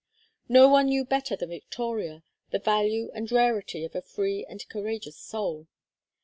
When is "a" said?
3.93-4.01